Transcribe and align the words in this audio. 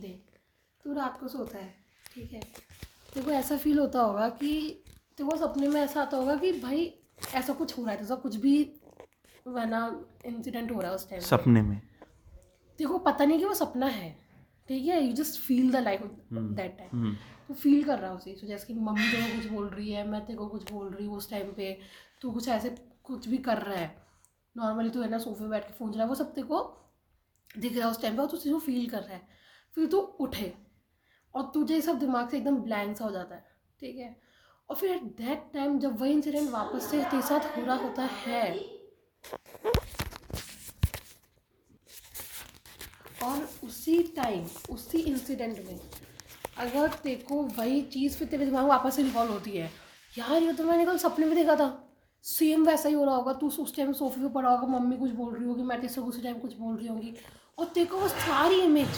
देख 0.00 0.38
तू 0.84 0.92
रात 0.92 1.20
को 1.20 1.28
सोता 1.28 1.58
है 1.58 1.74
ठीक 2.14 2.32
है? 2.32 2.40
तेरे 3.14 3.26
को 3.26 3.30
ऐसा 3.32 3.56
फील 3.56 3.78
होता 3.78 4.00
होगा 4.00 4.28
कि 4.28 4.50
तेरे 5.16 5.28
को 5.30 5.36
सपने 5.36 5.68
में 5.68 5.80
ऐसा 5.80 6.02
आता 6.02 6.16
होगा 6.16 6.36
कि 6.36 6.52
भाई 6.60 6.94
ऐसा 7.34 7.52
कुछ 7.52 7.78
हो 7.78 7.82
रहा 7.84 7.92
है 7.94 8.00
जैसा 8.00 8.14
कुछ 8.14 8.36
भी 8.36 8.54
वरना 9.46 9.80
इंसिडेंट 10.26 10.70
हो 10.72 10.80
रहा 10.80 10.90
है 10.90 10.94
उस 10.94 11.08
टाइम 11.10 11.22
सपने 11.22 11.62
में। 11.62 11.80
को 12.80 12.98
पता 12.98 13.24
नहीं 13.24 13.38
कि 13.38 13.44
वो 13.44 13.54
सपना 13.54 13.86
है 13.86 14.10
ठीक 14.68 14.86
है? 14.86 15.02
You 15.04 15.12
just 15.12 15.40
feel 15.40 15.70
the 15.72 15.76
life 15.76 16.02
that 16.32 16.78
time 16.78 17.14
तू 17.48 17.54
फील 17.54 17.84
कर 17.84 17.98
रहा 17.98 18.10
है 18.10 18.16
उसे 18.16 18.32
तो 18.32 18.46
जैसे 18.46 18.66
कि 18.66 18.74
मम्मी 18.74 19.10
तेरे 19.10 19.22
को 19.22 19.36
कुछ 19.36 19.46
बोल 19.46 19.68
रही 19.68 19.90
है 19.92 20.06
मैं 20.08 20.20
तेरे 20.26 20.38
को 20.38 20.46
कुछ 20.46 20.72
बोल 20.72 20.90
रही 20.90 21.06
हूँ 21.06 21.16
उस 21.16 21.30
टाइम 21.30 21.52
पे 21.52 21.78
तू 22.20 22.30
कुछ 22.30 22.48
ऐसे 22.48 22.70
कुछ 23.04 23.28
भी 23.28 23.38
कर 23.38 23.58
रहा 23.58 23.78
है। 23.78 23.94
नॉर्मली 24.56 24.90
तू 24.90 25.02
है 25.02 25.08
ना 25.10 25.18
सोफे 25.18 25.48
बैठ 25.48 25.66
के 25.66 25.72
फ़ोन 25.72 25.92
चला 25.92 26.04
वो 26.04 26.14
सब 26.14 26.34
तेरे 26.34 26.46
को 26.46 26.60
दिख 27.58 27.76
रहा 27.76 27.86
है 27.86 27.90
उस 27.90 28.00
टाइम 28.02 28.16
पे 28.16 28.22
और 28.22 28.28
तू 28.28 28.36
चीज़ 28.36 28.52
को 28.52 28.58
फील 28.58 28.88
कर 28.90 29.02
रहा 29.02 29.14
है। 29.14 29.28
फिर 29.78 29.86
तू 29.88 29.98
उठे। 29.98 30.52
और 31.34 31.50
तुझे 31.54 31.80
सब 31.80 31.98
दिमाग 31.98 32.28
से 32.28 32.36
एकदम 32.36 32.56
ब्लैंक 32.58 32.96
सा 32.96 33.04
हो 33.04 33.10
जाता 33.10 33.34
है, 33.34 33.44
ठीक 33.80 33.96
है? 33.96 34.16
और 34.68 34.76
फिर 34.76 34.90
एट 34.90 35.02
दैट 35.16 35.50
टाइम 35.52 35.78
जब 35.78 36.00
वही 36.00 36.12
इंसिडेंट 36.12 36.50
वापस 36.50 36.90
से 36.90 37.02
तेरे 37.04 37.22
साथ 37.22 37.56
हो 37.56 37.64
रहा 37.64 37.76
होता 37.76 38.02
है, 38.02 38.48
और 43.22 43.48
उसी 43.64 44.02
टाइम 44.16 44.46
उसी 44.70 44.98
इंसिडेंट 45.00 45.58
में 45.66 45.80
अगर 46.58 46.88
तेरे 46.94 47.22
को 47.22 47.42
वही 47.56 47.80
चीज़ 47.84 48.16
फिर 48.16 48.28
तेरे 48.28 48.44
दिमाग 48.44 48.62
में 48.62 48.70
वापस 48.70 48.96
से 48.96 49.02
रिकॉल 49.02 49.28
होती 49.28 49.50
है, 49.50 49.70
यार 50.12 50.42
ये 50.42 50.52
तो 50.52 50.64
मैंने 50.64 50.86
कल 50.86 50.98
सपने 50.98 51.26
में 51.26 51.34
देखा 51.36 51.56
था। 51.56 51.68
सेम 52.24 52.66
वैसा 52.66 52.88
ही 52.88 52.94
हो 52.94 53.04
रहा 53.04 53.14
होगा। 53.14 53.32
तू 53.32 53.48
उस 53.48 53.74
टाइम 53.76 53.92
सोफे 53.92 54.20
पे 54.20 54.28
पड़ा 54.28 54.50
होगा, 54.50 54.66
मम्मी 54.68 54.96
कुछ 54.96 55.10
बोल 55.12 55.34
रही 55.34 55.44
होगी, 55.44 55.62
मैं 55.62 55.80
तेरे 55.80 55.92
से 55.92 56.00
उसी 56.00 56.22
टाइम 56.22 56.38
कुछ 56.38 56.56
बोल 56.56 56.76
रही 56.76 56.86
होंगी। 56.86 57.14
और 57.58 57.66
तेरे 57.66 57.86
को 57.86 57.98
वो 57.98 58.08
सारी 58.08 58.60
इमेज 58.60 58.88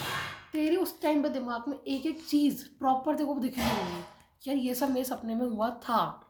टाइम 1.11 1.23
पे 1.23 1.29
दिमाग 1.29 1.65
में 1.69 1.77
एक 1.77 2.07
एक 2.07 2.27
चीज़ 2.27 2.65
प्रॉपर 2.79 3.15
देखो 3.15 3.35
दिख 3.35 3.59
रही 3.59 3.69
होगी। 3.69 4.03
यार 4.49 4.57
ये 4.57 4.75
सब 4.75 4.91
मेरे 4.91 5.05
सपने 5.05 5.35
में 5.35 5.47
हुआ 5.47 5.71
था। 5.71 6.27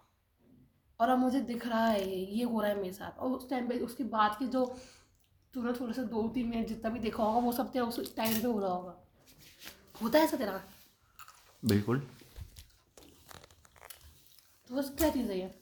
और 1.01 1.09
अब 1.09 1.19
मुझे 1.19 1.41
दिख 1.41 1.67
रहा 1.67 1.87
है 1.87 2.11
ये 2.11 2.17
ये 2.17 2.45
हो 2.45 2.61
रहा 2.61 2.71
है 2.71 2.77
मेरे 2.77 2.93
साथ। 2.93 3.19
और 3.19 3.31
उस 3.31 3.51
टाइम 3.51 3.69
पे 3.69 3.79
उसके 3.79 4.05
बाद 4.05 4.37
के 4.39 4.47
जो 4.47 4.65
तूने 5.55 5.73
थोड़े 5.73 5.93
से 5.93 6.03
दो 6.03 6.29
तीन 6.29 6.49
मिनट 6.49 6.69
जितना 6.69 6.91
भी 6.91 7.01
देखा 7.01 7.23
होगा 7.23 7.39
वो 7.39 7.53
सब 7.53 7.73
तेरा 7.73 7.85
उस 7.85 8.17
टाइम 8.17 8.41
पे 8.41 8.47
हो 8.47 8.61
रहा 8.61 8.71
होगा। 8.71 8.97
होता 10.03 10.19
है 10.19 10.25
ऐसा 10.25 10.37
तेरा? 10.37 10.63
बिल्कुल। 11.65 11.99
तो 14.69 14.75
बस 14.75 14.95
क्या 14.99 15.11
चीज़ 15.11 15.31
है 15.31 15.39
ये? 15.39 15.55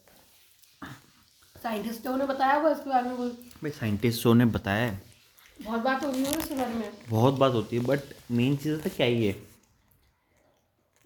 साइंटिस्टों 1.62 2.16
ने 2.16 2.27
बताया 2.27 2.55
हुआ 2.55 2.70
इसके 2.70 2.91
बारे 2.91 3.08
में 3.08 3.16
कोई 3.16 3.30
भाई 3.30 3.70
साइंटिस्टों 3.70 4.34
ने 4.34 4.44
बताया 4.44 4.91
है। 4.91 5.07
बहुत 5.64 5.80
बात 5.80 6.04
हो 6.04 6.10
रही 6.10 6.24
है 6.24 6.38
इसके 6.38 6.54
बारे 6.54 6.74
में। 6.74 6.92
बहुत 7.10 7.34
बात 7.34 7.52
होती 7.52 7.76
है 7.76 7.84
बट 7.84 8.00
मेन 8.30 8.56
चीज़ 8.56 8.80
तो 8.80 8.90
क्या 8.90 9.06
ही 9.06 9.26
है? 9.26 9.36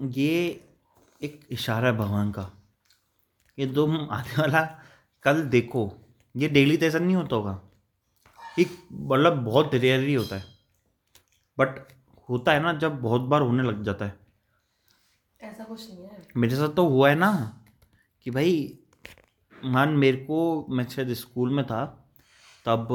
ये 0.00 0.64
एक 1.22 1.40
इशारा 1.50 1.88
है 1.88 1.96
भगवान 1.96 2.32
का 2.32 2.50
ये 3.58 3.74
तुम 3.74 4.08
आने 4.10 4.36
वाला 4.38 4.62
कल 5.22 5.42
देखो। 5.42 5.92
ये 6.36 6.48
डेली 6.48 6.76
तो 6.76 6.86
ऐसा 6.86 6.98
नहीं 6.98 7.16
होता 7.16 7.36
होगा। 7.36 7.60
एक 8.58 8.88
मतलब 8.92 9.44
बहुत 9.44 9.74
रेयरली 9.74 10.14
होता 10.14 10.36
है। 10.36 10.44
बट 11.58 11.88
होता 12.28 12.52
है 12.52 12.60
ना 12.60 12.72
जब 12.72 13.00
बहुत 13.00 13.20
बार 13.20 13.42
होने 13.42 13.62
लग 13.62 13.82
जाता 13.82 14.04
है। 14.04 14.18
ऐसा 15.40 15.64
कुछ 15.64 15.90
नहीं 15.90 16.04
है। 16.04 16.26
मेरे 16.36 16.56
साथ 16.56 16.68
तो 16.68 16.88
हुआ 16.88 17.08
है 17.08 17.14
ना 17.14 17.62
कि 18.22 18.30
भाई 18.30 18.78
मान 19.64 19.88
मेरे 19.88 20.16
को 20.16 20.66
मैं 20.70 20.88
शायद 20.88 21.12
स्कूल 21.14 21.50
में 21.50 21.64
था 21.66 22.10
तब 22.64 22.88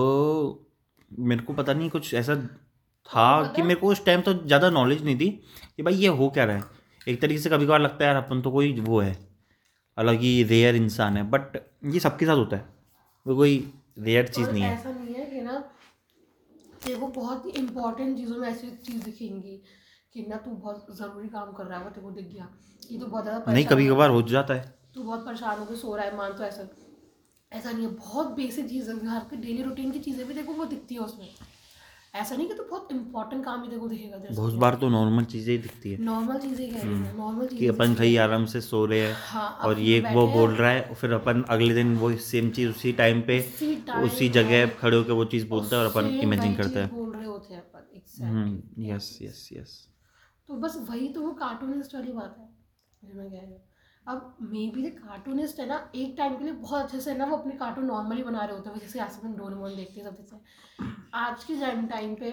मेरे 1.12 1.42
को 1.42 1.54
पता 1.54 1.74
नहीं 1.74 1.90
कुछ 1.90 2.14
ऐसा 2.14 2.36
था 3.10 3.44
कि 3.56 3.62
मेरे 3.62 3.80
को 3.80 3.88
उस 3.88 4.04
टाइम 4.06 4.22
तो 4.22 4.34
ज़्यादा 4.36 4.70
नॉलेज 4.70 5.04
नहीं 5.04 5.18
थी 5.20 5.30
कि 5.78 5.84
भाई 5.84 5.94
ये 5.94 6.08
हो 6.10 6.30
क्या 6.30 6.46
रहा 6.46 6.58
है। 6.58 6.64
एक 7.08 7.22
तरीके 7.22 7.42
से 7.42 7.50
कभी 7.50 7.66
कभार 7.66 7.82
लगता 7.82 8.06
है 8.06 8.12
यार 8.12 8.24
अपन 8.24 8.42
तो 8.42 8.52
कोई 8.52 8.80
वो 8.80 9.00
है 9.02 9.16
अलग 9.98 10.20
ही 10.22 10.44
रेयर 10.44 10.76
इंसान 10.76 11.18
है 11.18 11.24
बट 11.30 11.58
ये 11.86 12.00
सबके 12.00 12.26
साथ 12.26 12.36
होता 12.36 12.58
है। 12.58 12.66
वो 13.26 13.36
कोई 13.36 13.56
रेयर 14.00 14.28
चीज़ 14.28 14.52
नहीं 14.52 14.64
है। 14.64 14.74
ऐसा 14.74 14.92
नहीं 14.92 15.14
है 15.16 15.26
कि 15.26 15.42
ना 15.42 15.58
तेरे 16.86 17.00
को 17.00 17.08
बहुत 17.08 17.46
ही 17.46 17.52
इंपॉर्टेंट 17.52 18.18
चीज़ों 18.18 18.38
में 18.38 18.48
ऐसी 18.50 18.70
चीज़ 18.86 19.04
दिखेंगी 19.04 19.62
कि 20.14 20.26
ना 20.30 20.36
तू 20.38 20.52
बहुत 20.52 20.98
ज़रूरी 20.98 21.28
काम 21.30 21.52
कर 21.54 21.66
रहा 21.66 21.78
है 21.80 21.84
वो 21.84 21.90
तेरे 21.90 22.02
को 22.02 22.12
दिख 22.12 22.28
गया। 22.28 22.48
कि 22.90 22.98
तू 23.00 23.06
बहुत 23.06 23.24
ज़्यादा 23.24 23.52
नहीं 23.52 23.66
कभी 23.66 23.88
कभार 23.88 24.10
हो 24.10 24.22
जाता 24.30 24.54
है। 24.54 24.76
तू 24.96 25.04
बहुत 25.04 25.26
परेशान 25.26 25.60
होकर 25.60 25.76
सो 25.76 25.96
रहा 25.96 26.06
है 26.06 26.16
मान 26.18 26.34
तो 26.34 26.44
ऐसा। 26.44 26.68
ऐसा 27.52 27.72
नहीं 27.72 27.86
है 27.88 27.92
बहुत 27.96 28.28
बेसिक 28.36 28.70
चीज़ 28.70 28.90
है 28.92 28.96
हर 29.08 29.24
की 29.30 29.38
डेली 29.38 29.62
रूटीन 29.64 29.92
की 29.92 30.00
चीज़ें 30.00 30.26
भी 30.28 30.34
देखो 30.34 30.54
वो 30.54 30.66
दिखती 30.66 30.96
है 30.96 31.02
उसमें। 31.02 31.28
ऐसा 32.16 32.36
नहीं 32.36 32.48
कि 32.48 32.54
तू 32.54 32.64
बहुत 32.64 32.92
इंपॉर्टेंट 32.92 33.44
काम 33.46 33.64
ही 33.64 33.70
देखो 33.70 33.88
दिखेगा 33.88 34.18
बहुत 34.32 34.54
बार 34.54 34.76
तो 34.76 34.90
नॉर्मल 34.90 35.26
चीज़ें 35.26 35.52
ही 35.52 35.58
दिखती 35.58 35.92
है। 35.92 36.00
नॉर्मल 36.00 36.38
चीज़ें 36.38 36.70
कह 36.70 36.86
हूँ 36.86 36.98
नॉर्मल 37.18 37.48
कि 37.58 37.68
अपन 37.68 37.96
सही 37.96 38.16
आराम 38.18 38.46
से 38.46 38.62
सो 38.62 38.86
रहे 38.86 39.00
हैं 39.00 39.14
हाँ, 39.14 39.60
और 39.64 39.80
ये 39.80 40.00
वो 40.12 40.28
बोल 40.28 40.56
रहा 40.56 40.72
है 40.72 40.94
फिर 40.96 41.12
अपन 41.14 41.44
अगले 41.50 41.74
दिन 41.74 41.96
वो 41.98 42.16
सेम 42.26 42.50
चीज़ 42.52 42.70
उसी 42.70 42.92
टाइम 42.94 43.22
पे 43.22 43.40
उसी 44.06 44.30
जगह 44.30 44.66
खड़े 44.80 44.98
होकर 44.98 45.12
वो 45.14 45.26
चीज़ 45.26 45.48
बोलता 45.48 45.76
है 45.76 45.84
और 45.84 45.92
अपन 45.92 46.16
इमेजिन 46.24 46.56
करता 46.56 46.80
है। 46.80 46.88
बोल 46.90 47.12
रहे 47.12 47.26
होते 47.26 47.54
हैं 47.54 47.62
अपन। 47.62 48.26
हम्म 48.26 48.84
यस 48.86 49.18
यस 49.22 49.50
यस 49.54 49.78
तो 50.50 50.56
बस 50.58 50.76
वही 50.90 51.08
तो 51.14 51.22
वो 51.22 51.32
कार्टूनिस्ट 51.34 51.96
वाली 51.96 52.12
बात 52.12 52.36
है 52.40 53.10
जो 53.10 53.16
मैं 53.16 53.30
कह 53.32 53.40
रही 53.40 53.52
हूँ। 53.52 53.62
अब 54.08 54.36
मे 54.42 54.60
बी 54.76 54.82
द 54.82 54.90
कार्टूनिस्ट 54.98 55.60
है 55.60 55.66
ना, 55.68 55.78
एक 55.96 56.14
टाइम 56.18 56.36
के 56.36 56.44
लिए 56.44 56.54
बहुत 56.54 56.84
अच्छे 56.84 57.00
से 57.00 57.14
ना 57.16 57.26
वो 57.26 57.38
अपने 57.38 57.54
कार्टून 57.56 57.86
नॉर्मली 57.86 58.24
बना 58.24 58.44
रहे 58.44 58.56
होते 58.56 58.70
हैं, 58.70 58.80
जैसे 58.80 59.00
आज 59.00 59.18
अपन 59.20 59.34
डोरेमोन 59.38 59.76
देखते 59.76 60.00
हैं 60.00 60.08
सब 60.08 60.18
जैसे। 60.18 60.38
आज 61.16 61.44
के 61.44 61.60
टाइम 61.62 61.86
टाइम 61.88 62.14
पे, 62.16 62.32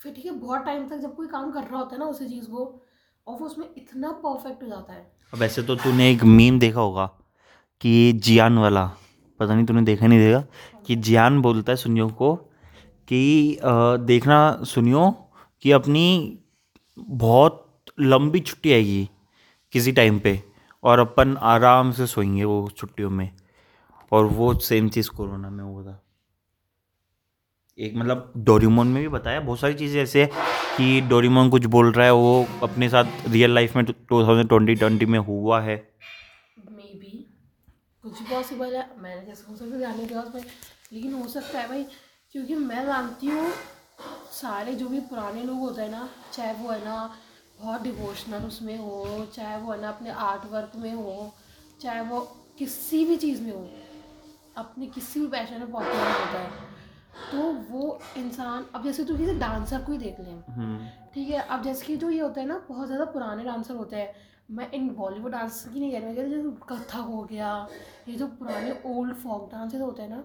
फिर 0.00 0.12
ठीक 0.12 0.24
है, 0.24 0.32
बहुत 0.32 0.64
टाइम 0.64 0.88
तक 0.88 0.98
जब 0.98 1.14
कोई 1.16 1.26
काम 1.26 1.50
कर 1.52 1.62
रहा 1.62 1.78
होता 1.78 1.94
है 1.94 1.98
ना 2.00 2.06
उसी 2.06 2.28
चीज़ 2.28 2.46
को, 2.46 2.64
और 3.26 3.38
वो 3.40 3.46
उसमें 3.46 3.66
इतना 3.76 4.12
परफेक्ट 4.24 4.62
हो 4.62 4.68
जाता 4.68 4.92
है। 4.92 5.06
वैसे 5.32 5.62
तो 5.62 5.76
तूने 5.76 6.10
एक 6.10 6.24
मीम 6.24 6.58
देखा 6.58 6.80
होगा 6.80 7.06
कि 7.80 8.12
जियान 8.14 8.58
वाला, 8.58 8.86
पता 9.40 9.54
नहीं 9.54 9.66
तूने 9.66 9.82
देखा 9.82 10.06
नहीं 10.06 10.18
देखा 10.18 10.80
कि 10.86 10.96
जियान 10.98 11.40
बोलता 11.42 11.72
है 11.72 11.76
सुनियो 11.76 12.08
को 12.20 12.34
कि 13.08 13.58
देखना 14.02 14.38
सुनियो 14.66 15.10
कि 15.62 15.72
अपनी 15.72 16.38
बहुत 16.98 17.60
लंबी 18.00 18.40
छुट्टी 18.40 18.72
आएगी। 18.72 19.08
किसी 19.74 19.92
टाइम 19.92 20.18
पे 20.18 20.38
और 20.82 20.98
अपन 20.98 21.36
आराम 21.36 21.92
से 21.92 22.06
सोएँगे 22.06 22.44
वो 22.44 22.68
छुट्टियों 22.76 23.10
में। 23.10 23.30
और 24.12 24.24
वो 24.24 24.52
सेम 24.60 24.88
चीज़ 24.88 25.10
कोरोना 25.10 25.50
में 25.50 25.62
हुआ 25.64 25.82
था। 25.82 26.00
एक 27.78 27.94
मतलब 27.96 28.32
डोरीमोन 28.36 28.86
में 28.86 29.02
भी 29.02 29.08
बताया, 29.08 29.40
बहुत 29.40 29.60
सारी 29.60 29.74
चीज़ें 29.74 30.02
ऐसे 30.02 30.22
है 30.22 30.30
कि 30.76 31.00
डोरीमोन 31.00 31.50
कुछ 31.50 31.64
बोल 31.66 31.90
रहा 31.92 32.06
है, 32.06 32.12
वो 32.12 32.46
अपने 32.62 32.88
साथ 32.88 33.28
रियल 33.28 33.54
लाइफ 33.54 33.76
में 33.76 33.84
टू 33.84 33.92
थाउज़ेंड 34.22 34.48
ट्वेंटी 34.48 34.74
ट्वेंटी 34.74 35.06
में 35.06 35.18
हुआ 35.18 35.60
है। 35.60 35.76
मे 36.70 36.82
बी 36.94 37.26
कुछ 38.04 38.22
पॉसिबल 38.22 38.76
है। 38.76 38.88
मैंने 38.98 39.26
जैसे 39.26 39.44
हो 39.50 39.56
सकता 39.56 39.78
जाने 39.78 40.06
के 40.06 40.14
बाद 40.14 40.44
लेकिन 40.92 41.12
हो 41.14 41.28
सकता 41.28 41.58
है 41.58 41.68
भाई, 41.68 41.84
क्योंकि 42.32 42.54
मैं 42.54 42.86
मानती 42.86 43.26
हूँ, 43.26 43.52
सारे 44.32 44.74
जो 44.74 44.88
भी 44.88 45.00
पुराने 45.00 45.42
लोग 45.42 45.58
होते 45.58 45.82
हैं 45.82 45.90
ना, 45.90 46.08
चाहे 46.32 46.52
वो 46.54 46.70
है 46.70 46.84
ना 46.84 46.96
बहुत 47.60 47.82
डिवोशनल 47.82 48.46
उसमें 48.46 48.76
हो 48.78 49.26
चाहे 49.34 49.56
वो 49.60 49.72
है 49.72 49.80
ना 49.80 49.88
अपने 49.88 50.10
आर्ट 50.22 50.44
वर्क 50.52 50.72
में 50.76 50.92
हो 50.94 51.32
चाहे 51.80 52.00
वो 52.02 52.20
किसी 52.58 53.04
भी 53.06 53.16
चीज़ 53.16 53.42
में 53.42 53.52
हो 53.52 53.68
अपने 54.56 54.86
किसी 54.88 55.20
भी 55.20 55.26
पैशन 55.28 55.60
में 55.60 55.70
पॉपुलर 55.72 56.10
होता 56.10 56.38
है। 56.38 56.72
तो 57.30 57.52
वो 57.70 57.98
इंसान 58.16 58.66
अब 58.74 58.84
जैसे 58.84 59.04
तू 59.04 59.16
किसी 59.16 59.34
डांसर 59.38 59.82
को 59.82 59.92
ही 59.92 59.98
देख 59.98 60.20
लें। 60.20 60.40
ठीक 61.14 61.28
है 61.30 61.40
अब 61.40 61.62
जैसे 61.62 61.86
कि 61.86 61.96
जो 61.96 62.10
ये 62.10 62.20
होता 62.20 62.40
है 62.40 62.46
ना 62.46 62.58
बहुत 62.68 62.86
ज़्यादा 62.86 63.04
पुराने 63.12 63.44
डांसर 63.44 63.74
होते 63.74 63.96
हैं। 63.96 64.12
मैं 64.50 64.70
इन 64.72 64.88
बॉलीवुड 64.94 65.32
डांस 65.32 65.64
की 65.72 65.80
नहीं 65.80 65.90
कह 65.92 65.98
रही 65.98 66.06
मैं 66.06 66.16
कह 66.16 66.22
रही 66.22 66.32
हूँ, 66.32 66.42
जैसे 66.44 66.74
कथक 66.74 67.06
हो 67.08 67.22
गया 67.24 67.68
ये 68.08 68.14
जो 68.14 68.26
पुराने 68.28 68.72
ओल्ड 68.86 69.14
फॉक 69.16 69.50
डांसेस 69.52 69.80
होते 69.80 70.02
हैं 70.02 70.08
ना 70.10 70.22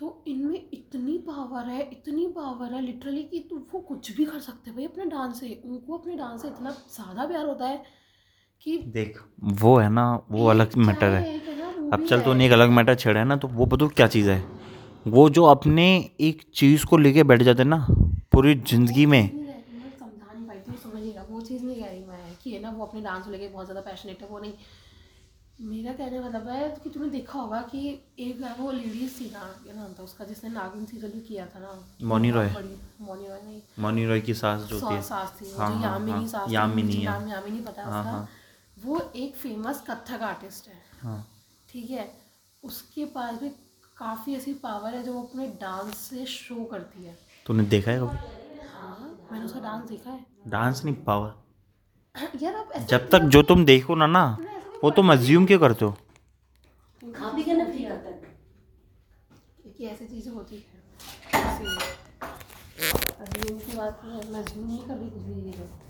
तो 0.00 0.08
इनमें 0.28 0.68
इतनी 0.72 1.16
पावर 1.26 1.68
है 1.68 1.80
इतनी 1.92 2.26
पावर 2.36 2.72
है 2.74 2.80
लिटरली 2.82 3.22
कि 3.24 3.38
तू 3.50 3.58
वो 3.72 3.80
कुछ 3.88 4.10
भी 4.16 4.24
कर 4.24 4.40
सकते 4.40 4.70
हैं 4.70 4.76
भाई 4.76 4.86
अपने 4.86 5.04
डांस 5.06 5.40
से। 5.40 5.54
उनको 5.64 5.98
अपने 5.98 6.16
डांस 6.16 6.42
से 6.42 6.48
इतना 6.48 6.70
ज़्यादा 6.90 7.26
प्यार 7.26 7.46
होता 7.46 7.66
है 7.68 7.82
कि 8.62 8.78
देख 8.88 9.18
वो 9.62 9.76
है 9.78 9.88
ना 9.90 10.04
वो 10.30 10.46
अलग 10.48 10.76
मैटर 10.78 11.12
है। 11.12 11.26
अब 11.92 12.04
चल 12.08 12.22
तो 12.22 12.34
एक 12.42 12.52
अलग 12.52 12.70
मैटर 12.70 12.94
छेड़ा 12.96 13.20
है 13.20 13.26
ना 13.26 13.36
तो 13.36 13.48
वो 13.50 13.66
बताओ 13.66 13.88
क्या 13.90 14.06
चीज़ 14.08 14.30
है? 14.30 14.44
वो 15.08 15.28
जो 15.30 15.44
अपने 15.46 15.86
एक 16.22 16.42
चीज़ 16.54 16.86
को 16.86 16.96
लेके 16.98 17.22
बैठ 17.24 17.42
जाते 17.42 17.62
हैं 17.62 17.68
ना 17.70 17.86
पूरी 18.32 18.54
ज़िंदगी 18.64 19.06
में। 19.06 19.22
नहीं 19.22 19.46
रह- 19.46 19.98
समझा 20.00 20.32
नहीं 20.32 20.46
पाई 20.46 20.58
थी 20.62 20.76
समझिएगा 20.78 21.22
वो 21.30 21.40
चीज़ 21.42 21.64
नहीं 21.64 21.76
कह 21.76 21.88
रही 21.88 22.04
मैं 22.04 22.36
कि 22.36 22.52
है 22.52 22.60
ना 22.62 22.70
वो 22.70 22.84
अपने 22.86 23.00
डांस 23.00 23.24
को 23.24 23.30
लेके 23.30 23.48
बहुत 23.48 23.66
ज़्यादा 23.66 23.80
पैशनेट 23.82 24.22
है 24.22 24.28
वो 24.28 24.38
नहीं। 24.38 24.52
मेरा 25.60 25.92
कहने 25.92 26.20
मतलब 26.20 26.48
है 26.48 26.68
कि 26.84 26.90
तुमने 26.90 27.08
देखा 27.10 27.38
होगा 27.38 27.60
कि 27.62 27.80
एक 28.18 28.40
है 28.42 28.54
वो 28.58 28.70
लेडीज़ 28.72 29.20
थी 29.20 29.30
ना 29.30 29.40
क्या 29.64 29.74
नाम 29.74 29.92
था 29.92 30.02
उसका 30.02 30.24
जिसने 30.24 30.50
नागिन 30.50 30.84
सीरियल 30.84 31.12
भी 31.12 31.20
किया 31.20 31.46
था 31.46 31.58
ना। 31.58 31.72
मौनी 32.02 32.30
रॉय। 32.30 32.46
मौनी 33.00 33.26
रॉय 33.28 33.40
नहीं। 33.42 33.60
मौनी 33.78 34.06
रॉय 34.06 34.20
की 34.20 34.34
सास 34.34 34.62
जो 34.62 34.76
है 34.76 35.02
सा- 35.02 35.02
सास 35.02 35.40
थी 35.40 35.50
हाँ, 35.58 35.70
जो 35.70 35.76
हाँ, 35.76 35.82
यामिनी 35.92 36.12
हाँ, 36.12 36.26
सास 36.26 36.48
थी, 36.50 36.54
यामिनी, 36.54 37.04
हाँ। 37.04 37.20
नाम 37.20 37.28
यामिनी 37.30 37.60
पता 37.60 37.82
हाँ, 37.82 38.00
उसका? 38.00 38.10
हाँ। 38.10 38.28
वो 38.84 39.12
एक 39.16 39.36
फ़ेमस 39.36 39.84
कथक 39.90 40.22
आर्टिस्ट 40.22 40.68
है। 40.68 40.82
हाँ। 41.02 41.26
ठीक 41.70 41.90
है? 41.90 42.10
उसके 42.64 43.04
पास 43.04 43.40
भी 43.40 43.48
काफ़ी 43.96 44.34
ऐसी 44.36 44.54
पावर 44.54 44.94
है 44.94 45.02
जो 45.02 45.12
वो 45.12 45.22
अपने 45.22 45.46
डांस 45.46 45.94
से 45.96 46.24
शो 46.26 46.64
करती 46.64 47.04
है। 47.04 47.18
तूने 47.46 47.62
देखा 47.62 47.90
है 47.90 47.98
कभी? 47.98 48.16
हाँ 48.72 49.18
मैंने 49.32 49.44
उसका 49.44 49.60
डांस 49.60 49.88
देखा 49.88 50.10
है। 50.10 50.26
डांस 50.48 50.84
नहीं 50.84 50.94
पावर 50.94 51.34
यार 52.42 52.54
आप 52.54 52.72
जब 52.88 53.08
तक 53.10 53.18
जो 53.18 53.42
तुम 53.42 53.64
देखो 53.64 53.94
ना 53.94 54.06
ना। 54.06 54.36
वो 54.82 54.90
तो 54.90 55.02
मज्यूम 55.02 55.46
क्यों 55.46 55.58
करते 55.60 55.84
हो? 55.84 55.90
खा 57.02 57.28
पी 57.32 57.42
के 57.42 57.52
ना 57.54 57.64
फ्री 57.64 57.84
आता 57.86 58.08
है 58.08 59.72
कि 59.76 59.86
ऐसी 59.86 60.06
चीज़ें 60.06 60.32
होती 60.32 60.56
है। 60.56 60.62
इसीलिए 61.40 61.88
अभी 63.20 63.52
उनकी 63.52 63.76
बात 63.76 64.00
में 64.04 64.30
मैं 64.32 64.44
जूम 64.44 64.66
नहीं 64.66 64.78
कर 64.78 64.94
रही 64.94 65.10
कुछ 65.10 65.22
भी 65.22 65.34
ये 65.42 65.52
लोग। 65.58 65.89